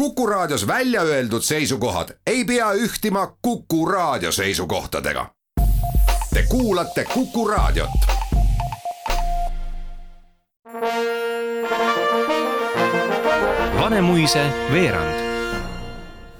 [0.00, 5.26] Kuku Raadios välja öeldud seisukohad ei pea ühtima Kuku Raadio seisukohtadega.
[6.34, 7.90] Te kuulate Kuku Raadiot.
[13.80, 15.20] Vanemuise veerand.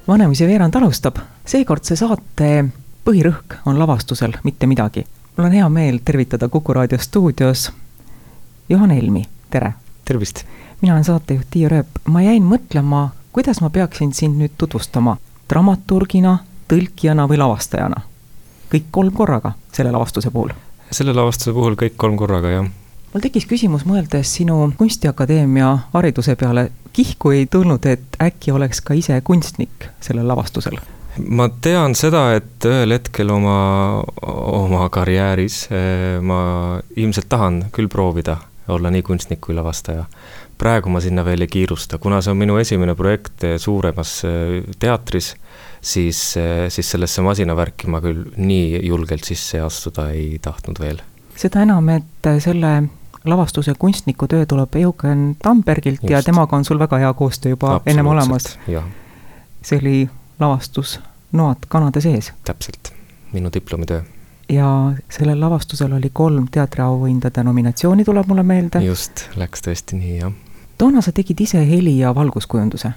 [0.08, 1.16] Vanemuise veerand alustab.
[1.46, 2.64] seekordse saate
[3.04, 5.06] põhirõhk on lavastusel, mitte midagi.
[5.36, 7.72] mul on hea meel tervitada Kuku Raadio stuudios
[8.68, 9.72] Juhan Helmi, tere!
[10.04, 10.44] tervist!
[10.82, 15.16] mina olen saatejuht Tiia Rööp, ma jäin mõtlema, kuidas ma peaksin sind nüüd tutvustama,
[15.50, 16.38] dramaturgina,
[16.70, 18.06] tõlkijana või lavastajana?
[18.70, 20.52] kõik kolm korraga selle lavastuse puhul?
[20.90, 22.68] selle lavastuse puhul kõik kolm korraga, jah.
[23.12, 28.94] mul tekkis küsimus, mõeldes sinu Kunstiakadeemia hariduse peale, kihku ei tulnud, et äkki oleks ka
[28.94, 30.78] ise kunstnik sellel lavastusel?
[31.26, 33.58] ma tean seda, et ühel hetkel oma,
[34.22, 38.38] oma karjääris eh, ma ilmselt tahan küll proovida
[38.70, 40.04] olla nii kunstnik kui lavastaja.
[40.60, 44.60] Praegu ma sinna veel ei kiirusta, kuna see on minu esimene projekt eh, suuremas eh,
[44.78, 45.34] teatris,
[45.80, 46.20] siis,
[46.68, 51.00] siis sellesse masinavärki ma küll nii julgelt sisse astuda ei tahtnud veel.
[51.40, 52.74] seda enam, et selle
[53.24, 56.10] lavastuse kunstniku töö tuleb Eugen Tambergilt Just.
[56.10, 58.58] ja temaga on sul väga hea koostöö juba ennem olemas.
[59.62, 61.00] see oli lavastus
[61.32, 62.32] Noad kanade sees.
[62.44, 62.92] täpselt,
[63.32, 64.02] minu diplomitöö.
[64.48, 68.82] ja sellel lavastusel oli kolm teatriauhindade nominatsiooni, tuleb mulle meelde.
[68.84, 70.32] just, läks tõesti nii, jah.
[70.80, 72.92] Toona sa tegid ise heli- ja valguskujunduse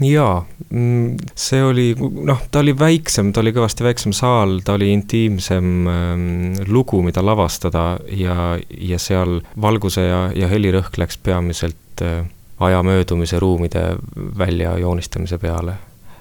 [0.00, 1.88] jaa, mm, see oli,
[2.24, 6.24] noh, ta oli väiksem, ta oli kõvasti väiksem saal, ta oli intiimsem ähm,
[6.72, 12.24] lugu, mida lavastada ja, ja seal valguse ja, ja helirõhk läks peamiselt äh,
[12.64, 13.84] aja möödumise ruumide
[14.16, 15.76] väljajoonistamise peale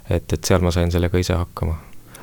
[0.09, 1.77] et, et seal ma sain sellega ise hakkama.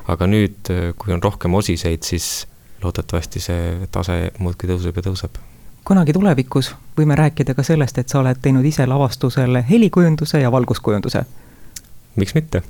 [0.07, 2.47] aga nüüd, kui on rohkem osiseid, siis
[2.79, 5.39] loodetavasti see tase muudkui tõuseb ja tõuseb.
[5.87, 11.25] Kunagi tulevikus võime rääkida ka sellest, et sa oled teinud ise lavastusele helikujunduse ja valguskujunduse.
[12.15, 12.63] miks mitte,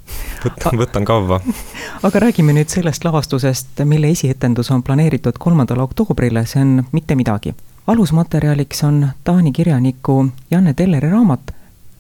[0.43, 1.39] võtan, võtan kavva.
[2.07, 7.55] aga räägime nüüd sellest lavastusest, mille esietendus on planeeritud kolmandale oktoobrile, see on Mitte midagi
[7.87, 11.51] alusmaterjaliks on Taani kirjaniku Janne Telleri raamat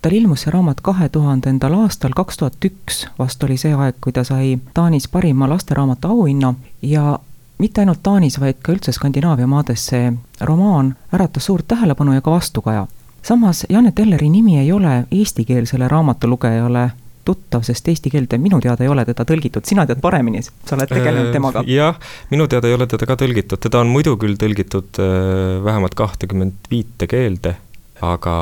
[0.01, 4.13] tal ilmus see raamat kahe tuhandendal aastal, kaks tuhat üks vast oli see aeg, kui
[4.13, 7.19] ta sai Taanis parima lasteraamatu auhinna ja
[7.57, 12.31] mitte ainult Taanis, vaid ka üldse Skandinaavia maades see romaan äratas suurt tähelepanu ja ka
[12.31, 12.87] vastukaja.
[13.21, 16.89] samas Janne Telleri nimi ei ole eestikeelsele raamatulugejale
[17.25, 20.87] tuttav, sest eesti keelde minu teada ei ole teda tõlgitud, sina tead paremini, sa oled
[20.87, 21.63] tegelenud äh, temaga.
[21.67, 21.97] jah,
[22.31, 26.71] minu teada ei ole teda ka tõlgitud, teda on muidu küll tõlgitud äh, vähemalt kahtekümmet
[26.71, 27.57] viite keelde
[28.05, 28.35] aga,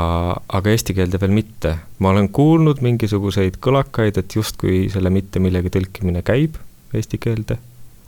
[0.59, 1.75] aga eesti keelde veel mitte.
[1.99, 6.59] ma olen kuulnud mingisuguseid kõlakaid, et justkui selle mitte millegi tõlkimine käib
[6.95, 7.57] eesti keelde,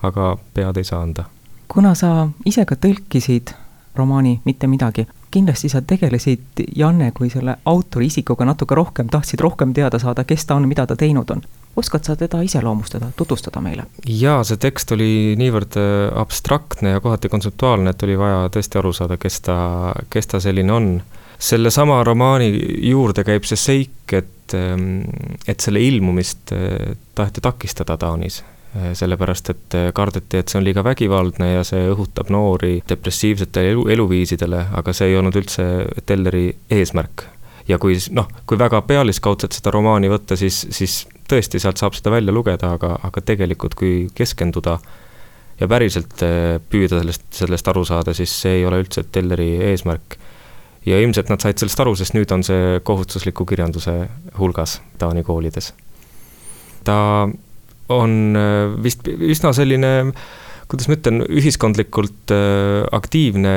[0.03, 1.25] aga pead ei saa anda.
[1.67, 3.53] kuna sa ise ka tõlkisid
[3.97, 9.73] romaani Mitte midagi, kindlasti sa tegelesid Janne kui selle autori isikuga natuke rohkem, tahtsid rohkem
[9.73, 11.41] teada saada, kes ta on, mida ta teinud on
[11.77, 13.85] oskad sa teda iseloomustada, tutvustada meile?
[14.07, 18.93] jaa, see tekst oli niivõrd äh, abstraktne ja kohati kontseptuaalne, et oli vaja tõesti aru
[18.97, 19.57] saada, kes ta,
[20.09, 20.89] kes ta selline on
[21.37, 22.49] sellesama romaani
[22.89, 25.03] juurde käib see seik, et, ähm,
[25.47, 28.41] et selle ilmumist äh, taheti takistada Taanis
[28.93, 33.87] sellepärast, et äh, kardeti, et see on liiga vägivaldne ja see õhutab noori depressiivsetele elu,
[33.95, 35.65] eluviisidele, aga see ei olnud üldse
[36.05, 36.49] Telleri
[36.79, 37.25] eesmärk.
[37.67, 42.13] ja kui noh, kui väga pealiskaudselt seda romaani võtta, siis, siis tõesti, sealt saab seda
[42.13, 44.77] välja lugeda, aga, aga tegelikult, kui keskenduda
[45.59, 46.21] ja päriselt
[46.69, 50.15] püüda sellest, sellest aru saada, siis see ei ole üldse Telleri eesmärk
[50.87, 53.97] ja ilmselt nad said sellest aru, sest nüüd on see kohustusliku kirjanduse
[54.37, 55.73] hulgas Taani koolides.
[56.87, 57.27] ta
[57.89, 59.91] on äh, vist üsna selline,
[60.67, 63.53] kuidas ma ütlen, ühiskondlikult äh, aktiivne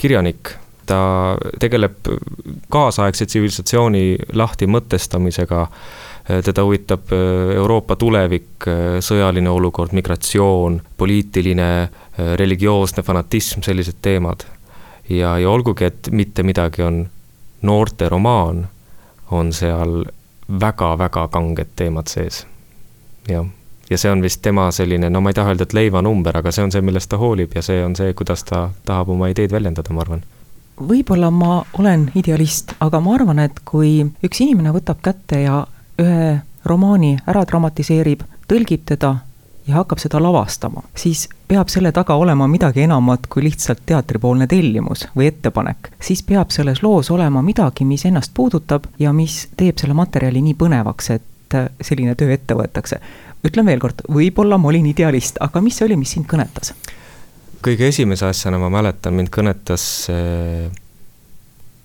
[0.00, 0.54] kirjanik,
[0.90, 1.00] ta
[1.62, 2.08] tegeleb
[2.72, 7.12] kaasaegse tsivilisatsiooni lahti mõtestamisega, äh, teda huvitab
[7.56, 8.68] Euroopa tulevik,
[9.04, 11.70] sõjaline olukord, migratsioon, poliitiline,
[12.38, 14.44] religioosne fanatism, sellised teemad.
[15.10, 17.00] Ja, ja olgugi, et mitte midagi on
[17.66, 18.68] noorteromaan,
[19.34, 20.04] on seal
[20.60, 22.44] väga-väga kanged teemad sees.
[23.28, 23.46] jah,
[23.90, 26.64] ja see on vist tema selline, no ma ei taha öelda, et leivanumber, aga see
[26.64, 29.94] on see, millest ta hoolib ja see on see, kuidas ta tahab oma ideed väljendada,
[29.94, 30.22] ma arvan
[30.80, 35.64] võib-olla ma olen idealist, aga ma arvan, et kui üks inimene võtab kätte ja
[36.00, 39.18] ühe romaani ära dramatiseerib, tõlgib teda
[39.66, 45.06] ja hakkab seda lavastama, siis peab selle taga olema midagi enamat kui lihtsalt teatripoolne tellimus
[45.16, 45.92] või ettepanek.
[46.00, 50.56] siis peab selles loos olema midagi, mis ennast puudutab ja mis teeb selle materjali nii
[50.58, 51.26] põnevaks, et
[51.58, 53.00] äh, selline töö ette võetakse.
[53.46, 56.74] ütlen veel kord, võib-olla ma olin idealist, aga mis see oli, mis sind kõnetas?
[57.60, 59.82] kõige esimese asjana ma mäletan, mind kõnetas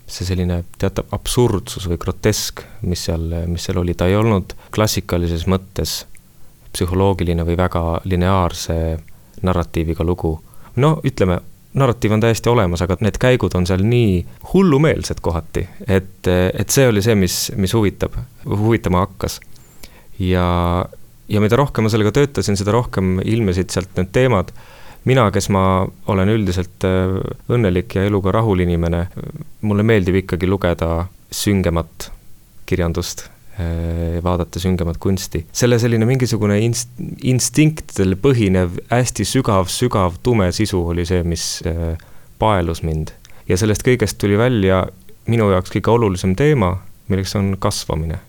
[0.07, 5.47] see selline teatav absurdsus või grotesk, mis seal, mis seal oli, ta ei olnud klassikalises
[5.51, 6.03] mõttes
[6.75, 8.77] psühholoogiline või väga lineaarse
[9.45, 10.37] narratiiviga lugu.
[10.75, 11.39] no ütleme,
[11.73, 16.87] narratiiv on täiesti olemas, aga need käigud on seal nii hullumeelsed kohati, et, et see
[16.87, 18.15] oli see, mis, mis huvitab,
[18.45, 19.39] huvitama hakkas.
[20.19, 20.47] Ja,
[21.27, 24.53] ja mida rohkem ma sellega töötasin, seda rohkem ilmnesid sealt need teemad
[25.05, 27.15] mina, kes ma olen üldiselt äh,
[27.51, 29.05] õnnelik ja eluga rahul inimene,
[29.65, 32.09] mulle meeldib ikkagi lugeda süngemat
[32.65, 33.27] kirjandust,
[33.59, 35.45] äh, vaadata süngemat kunsti.
[35.53, 41.95] selle selline mingisugune inst-, instinktidel põhinev hästi sügav, sügav tume sisu oli see, mis äh,
[42.41, 43.13] paelus mind.
[43.47, 44.85] ja sellest kõigest tuli välja
[45.29, 46.75] minu jaoks kõige olulisem teema,
[47.09, 48.19] milleks on kasvamine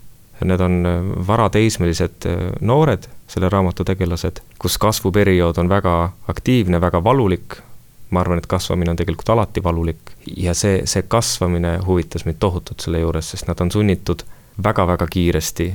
[0.44, 0.96] Need on äh,
[1.26, 7.62] varateismelised äh, noored, selle raamatu tegelased, kus kasvuperiood on väga aktiivne, väga valulik.
[8.10, 12.80] ma arvan, et kasvamine on tegelikult alati valulik ja see, see kasvamine huvitas mind tohutult
[12.80, 14.22] selle juures, sest nad on sunnitud
[14.62, 15.66] väga-väga kiiresti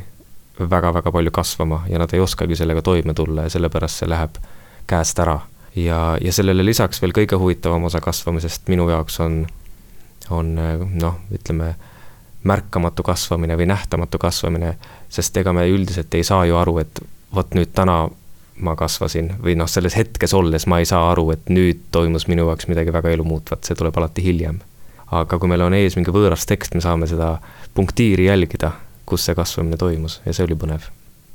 [0.69, 4.37] väga-väga palju kasvama ja nad ei oskagi sellega toime tulla ja sellepärast see läheb
[4.87, 5.39] käest ära.
[5.75, 9.45] ja, ja sellele lisaks veel kõige huvitavam osa kasvamisest minu jaoks on,
[10.29, 11.75] on äh, noh, ütleme
[12.43, 14.75] märkamatu kasvamine või nähtamatu kasvamine,
[15.09, 17.01] sest ega me üldiselt ei saa ju aru, et
[17.35, 18.09] vot nüüd täna
[18.61, 22.47] ma kasvasin või noh, selles hetkes olles ma ei saa aru, et nüüd toimus minu
[22.49, 24.59] jaoks midagi väga elumuutvat, see tuleb alati hiljem.
[25.11, 27.37] aga kui meil on ees mingi võõras tekst, me saame seda
[27.73, 28.71] punktiiri jälgida,
[29.05, 30.89] kus see kasvamine toimus ja see oli põnev.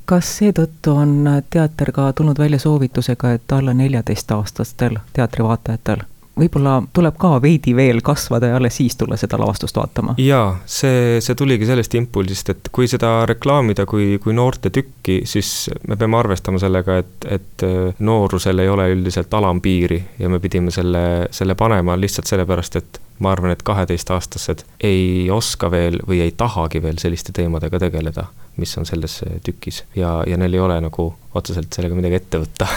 [0.04, 7.36] kas seetõttu on teater ka tulnud välja soovitusega, et alla neljateistaastastel teatrivaatajatel võib-olla tuleb ka
[7.42, 10.16] veidi veel kasvada ja alles siis tulla seda lavastust vaatama?
[10.20, 15.70] jaa, see, see tuligi sellest impulsist, et kui seda reklaamida kui, kui noorte tükki, siis
[15.88, 20.74] me peame arvestama sellega, et, et äh, noorusel ei ole üldiselt alampiiri ja me pidime
[20.74, 21.02] selle,
[21.34, 26.82] selle panema lihtsalt sellepärast, et ma arvan, et kaheteistaastased ei oska veel või ei tahagi
[26.84, 28.26] veel selliste teemadega tegeleda,
[28.60, 29.84] mis on selles tükis.
[29.96, 32.68] Ja, ja neil ei ole nagu otseselt sellega midagi ette võtta.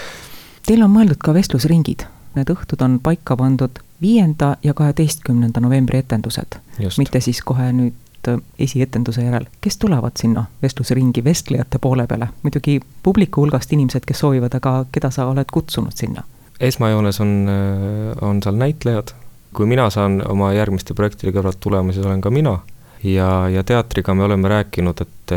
[0.64, 6.58] Teil on mõeldud ka vestlusringid need õhtud on paika pandud viienda ja kaheteistkümnenda novembri etendused,
[6.98, 9.46] mitte siis kohe nüüd äh, esietenduse järel.
[9.60, 12.28] kes tulevad sinna vestlusringi vestlejate poole peale?
[12.42, 16.24] muidugi publiku hulgast inimesed, kes soovivad, aga keda sa oled kutsunud sinna?
[16.60, 19.14] esmajoones on, äh, on seal näitlejad,
[19.54, 22.58] kui mina saan oma järgmiste projektide kõrvalt tulema, siis olen ka mina
[23.04, 25.32] ja, ja teatriga me oleme rääkinud, et,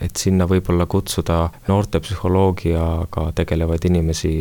[0.00, 4.32] et sinna võib-olla kutsuda noortepsühholoogiaga tegelevaid inimesi,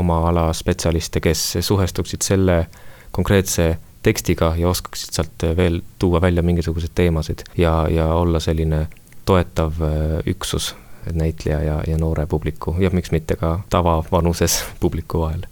[0.00, 2.64] oma ala spetsialiste, kes suhestuksid selle
[3.12, 8.86] konkreetse tekstiga ja oskaksid sealt veel tuua välja mingisuguseid teemasid ja, ja olla selline
[9.28, 10.74] toetav äh, üksus
[11.12, 15.44] näitleja ja, ja noore publiku ja miks mitte ka tavavanuses publiku vahel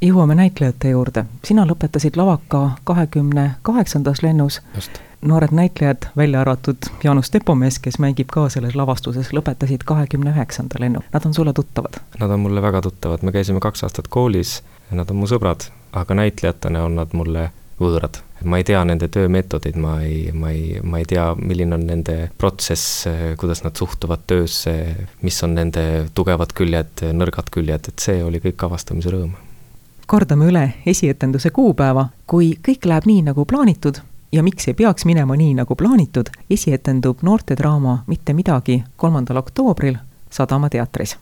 [0.00, 4.60] jõuame näitlejate juurde, sina lõpetasid lavaka kahekümne kaheksandas lennus.
[5.26, 11.00] noored näitlejad, välja arvatud Jaanus Tepomees, kes mängib ka selles lavastuses, lõpetasid kahekümne üheksanda lennu.
[11.12, 11.96] Nad on sulle tuttavad?
[12.20, 16.14] Nad on mulle väga tuttavad, me käisime kaks aastat koolis, nad on mu sõbrad, aga
[16.14, 17.50] näitlejatena on nad mulle
[17.80, 18.20] võõrad.
[18.44, 22.30] ma ei tea nende töömeetodeid, ma ei, ma ei, ma ei tea, milline on nende
[22.38, 23.06] protsess,
[23.40, 24.76] kuidas nad suhtuvad töösse,
[25.22, 29.34] mis on nende tugevad küljed, nõrgad küljed, et see oli kõik avastamise rõõm
[30.06, 33.98] kordame üle esietenduse kuupäeva, kui kõik läheb nii, nagu plaanitud
[34.32, 39.96] ja miks ei peaks minema nii, nagu plaanitud, esietendub noortedraama Mitte midagi kolmandal oktoobril
[40.30, 41.16] Sadama teatris.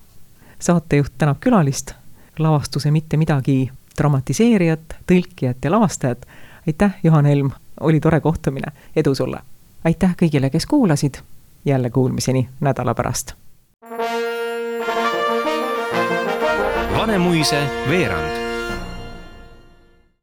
[0.59, 1.93] saatejuht tänab külalist,
[2.39, 6.27] lavastuse Mitte midagi dramatiseerijat, tõlkijat ja lavastajat.
[6.67, 9.39] aitäh, Juhan Helm, oli tore kohtumine, edu sulle!
[9.85, 11.15] aitäh kõigile, kes kuulasid,
[11.65, 13.35] jälle kuulmiseni nädala pärast.
[16.97, 18.44] Vanemuise veerand